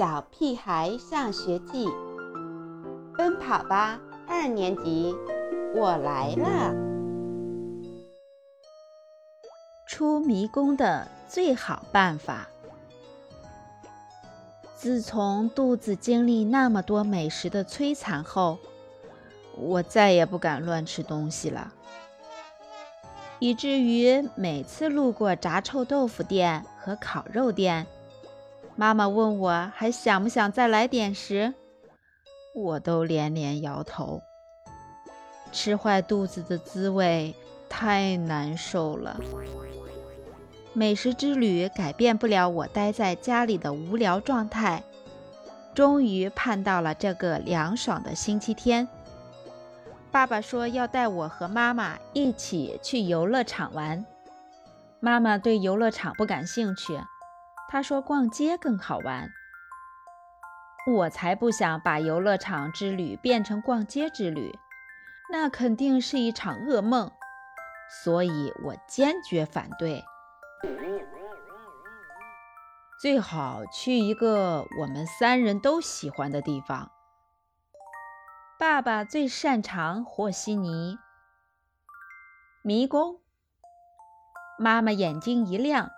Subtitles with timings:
[0.00, 1.86] 小屁孩上学记》，
[3.18, 5.14] 奔跑吧二年级，
[5.74, 6.74] 我来了。
[9.86, 12.48] 出迷宫的最好办法。
[14.74, 18.58] 自从肚子经历那么多美食的摧残后，
[19.54, 21.74] 我再也不敢乱吃东西了。
[23.38, 27.86] 以至于每次路过炸臭豆腐店和烤肉店，
[28.80, 31.52] 妈妈问我还想不想再来点时，
[32.54, 34.22] 我都连连摇头。
[35.52, 37.34] 吃坏肚子的滋味
[37.68, 39.20] 太难受了。
[40.72, 44.82] 美食之旅改变不了我待在家里的无聊状态。
[45.74, 48.88] 终于盼到了这个凉爽的星期天。
[50.10, 54.02] 爸爸说要带我和妈妈一起去游乐场玩。
[55.00, 56.98] 妈妈对游乐场不感兴趣，
[57.70, 59.30] 他说逛街更好玩。
[60.92, 64.58] 我才不想把游乐场之旅变成逛街之旅，
[65.30, 67.12] 那肯定是一场噩梦，
[68.02, 70.02] 所以我坚决反对。
[73.00, 76.90] 最好去一个我们三人都喜欢的地方。
[78.58, 80.98] 爸爸最擅长和稀泥。
[82.62, 83.20] 迷宫。
[84.58, 85.88] 妈妈眼睛一亮。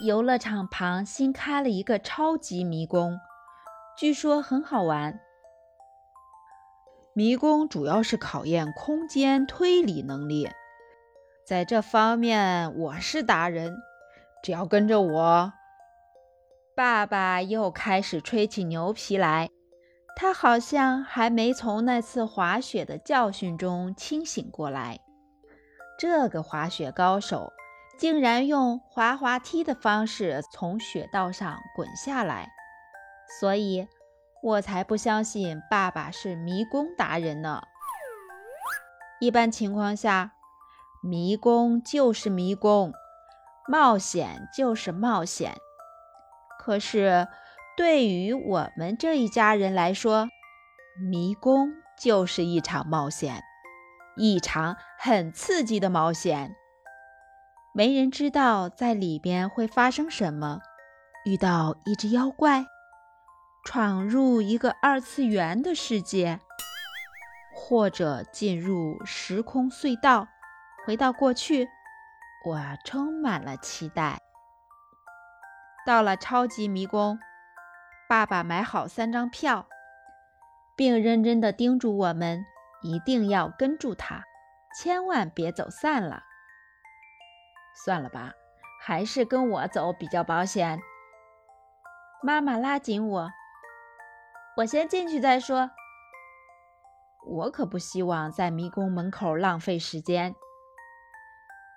[0.00, 3.18] 游乐场旁新开了一个超级迷宫，
[3.96, 5.18] 据说很好玩。
[7.14, 10.48] 迷宫主要是考验空间推理能力，
[11.44, 13.74] 在这方面我是达人，
[14.42, 15.52] 只要跟着我。
[16.76, 19.48] 爸爸又开始吹起牛皮来。
[20.14, 24.98] 他好像还没从那次滑雪的教训中清醒过来。
[25.96, 27.52] 这个滑雪高手
[27.98, 32.48] 竟然用滑滑梯的方式从雪道上滚下来，
[33.40, 33.86] 所以
[34.42, 37.62] 我才不相信爸爸是迷宫达人呢。
[39.20, 40.32] 一般情况下，
[41.02, 42.92] 迷宫就是迷宫，
[43.66, 45.56] 冒险就是冒险。
[46.58, 47.28] 可是。
[47.76, 50.26] 对于我们这一家人来说，
[51.08, 53.40] 迷宫就是一场冒险，
[54.16, 56.56] 一场很刺激的冒险。
[57.78, 60.60] 没人知道在里边会发生什么，
[61.24, 62.66] 遇到一只妖怪，
[63.64, 66.40] 闯入一个二次元的世界，
[67.54, 70.26] 或者进入时空隧道，
[70.84, 71.68] 回到过去。
[72.44, 74.18] 我充满了期待。
[75.86, 77.16] 到了超级迷宫。
[78.08, 79.68] 爸爸买好三张票，
[80.74, 82.44] 并认真地叮嘱我们
[82.82, 84.24] 一定要跟住他，
[84.76, 86.24] 千万别走散了。
[87.84, 88.32] 算了吧，
[88.80, 90.80] 还是跟我走比较保险。
[92.22, 93.30] 妈妈拉紧我，
[94.58, 95.70] 我先进去再说。
[97.26, 100.34] 我可不希望在迷宫门口浪费时间。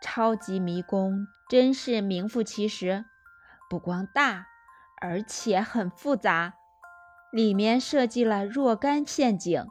[0.00, 3.04] 超级迷宫真是名副其实，
[3.68, 4.46] 不光大。
[5.00, 6.54] 而且很复杂，
[7.30, 9.64] 里面设计了若干陷阱。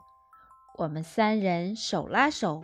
[0.77, 2.63] 我们三人手拉手，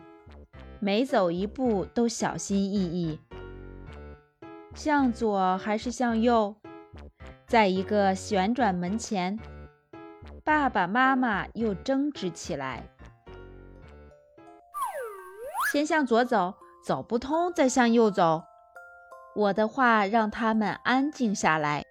[0.79, 3.19] 每走一步都小心翼翼。
[4.75, 6.55] 向左还是向右？
[7.45, 9.39] 在一个旋转门前，
[10.43, 12.83] 爸爸妈妈又争执起来。
[15.71, 18.43] 先向左走，走不通再向右走。
[19.35, 21.83] 我的话让他们安静下来。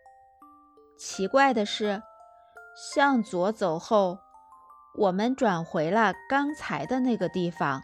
[0.99, 2.03] 奇怪的是，
[2.95, 4.19] 向左走后，
[4.97, 7.81] 我们转回了刚才的那个地方；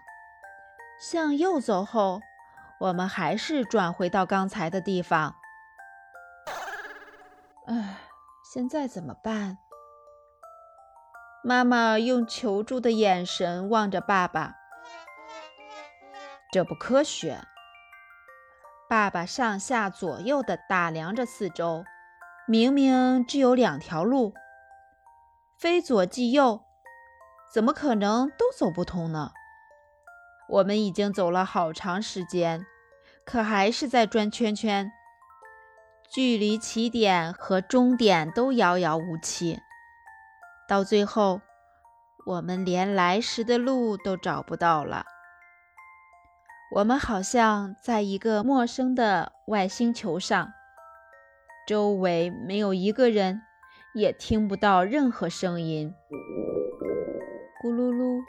[1.01, 2.21] 向右走后，
[2.81, 5.35] 我们还是转回到刚才的地方。
[7.67, 7.99] 唉，
[8.53, 9.59] 现在怎么办？
[11.45, 14.55] 妈妈用求助的眼神望着爸爸。
[16.51, 17.41] 这不科学。
[18.89, 21.85] 爸爸上下左右地打量着四周。
[22.47, 24.33] 明明只有两条路，
[25.59, 26.65] 非左即右，
[27.53, 29.33] 怎么可能都走不通呢？
[30.49, 32.65] 我们已经走了好长时间，
[33.25, 34.91] 可还是在转圈圈，
[36.11, 39.61] 距离起点和终点都遥遥无期。
[40.67, 41.41] 到最后，
[42.27, 45.05] 我们连来时的路都找不到了。
[46.75, 50.53] 我们好像在一个陌生的外星球上。
[51.67, 53.43] 周围没有一个人，
[53.95, 55.95] 也听不到任何声音。
[57.63, 58.23] 咕噜噜，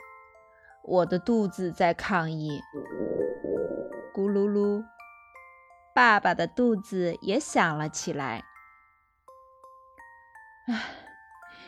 [0.82, 2.60] 我的肚子在抗议。
[4.12, 4.84] 咕噜噜，
[5.94, 8.44] 爸爸的肚子也响了起来。
[10.66, 10.82] 唉，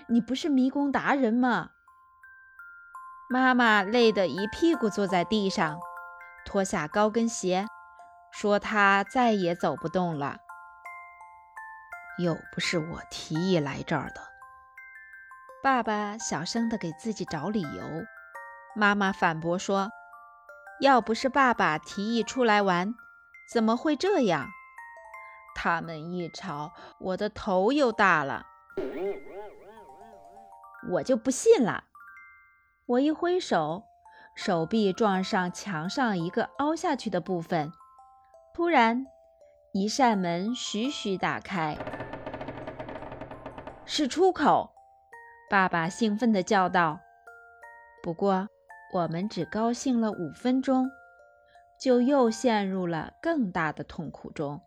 [0.08, 1.70] 你不是迷宫达人吗？
[3.30, 5.80] 妈妈累得一屁股坐在地上，
[6.44, 7.66] 脱下高跟鞋，
[8.32, 10.38] 说她再也走不动了。
[12.18, 14.20] 又不是我提议来这儿的。
[15.62, 18.04] 爸爸小声地给自己找理由。
[18.74, 19.90] 妈妈反驳说
[20.80, 22.94] ：“要不是爸爸提议出来玩，
[23.52, 24.48] 怎么会这样？”
[25.54, 28.46] 他们一吵，我的头又大了。
[30.90, 31.84] 我就不信了！
[32.86, 33.84] 我一挥手，
[34.34, 37.70] 手臂撞上墙上一个凹下去的部分，
[38.54, 39.06] 突然，
[39.72, 41.76] 一扇门徐徐打开，
[43.84, 44.72] 是出口！
[45.48, 46.98] 爸爸兴奋地叫道。
[48.02, 48.48] 不过，
[48.92, 50.90] 我们只高兴了五分钟，
[51.80, 54.60] 就又陷入了更大的痛苦中。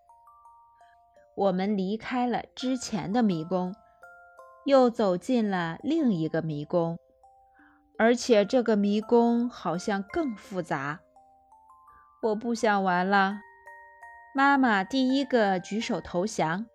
[1.35, 3.75] 我们离开了之前的迷宫，
[4.65, 6.97] 又走进了另一个迷宫，
[7.99, 11.01] 而且这个迷宫好像更复杂。
[12.23, 13.37] 我不想玩了。
[14.33, 16.65] 妈妈第一个举手投降。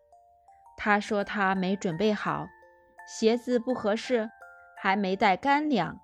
[0.76, 2.47] 她说她没准备好，
[3.08, 4.31] 鞋子不合适，
[4.81, 5.99] 还没带干粮。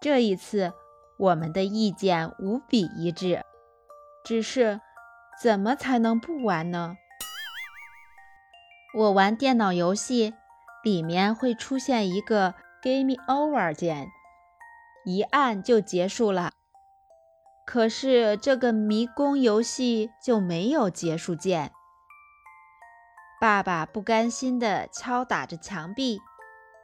[0.00, 0.72] 这一次，
[1.18, 3.44] 我们的意见无比一致，
[4.24, 4.80] 只是
[5.42, 6.96] 怎么才能不玩呢？
[8.94, 10.32] 我玩电脑游戏，
[10.82, 14.08] 里面会出现一个 “Game Over” 键，
[15.04, 16.52] 一按就结束了。
[17.66, 21.72] 可是这个迷宫游戏就没有结束键。
[23.38, 26.18] 爸爸不甘心地敲打着墙壁，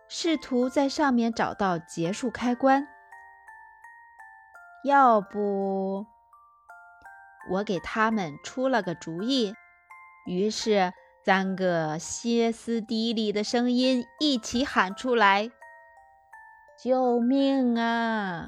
[0.06, 2.86] 试图在上面找到结束开关。
[4.86, 6.06] 要不，
[7.50, 9.54] 我给他们出了个主意，
[10.26, 10.92] 于是。
[11.26, 15.50] 三个歇斯底里的声音一起喊出来
[16.80, 18.46] ：“救命啊！”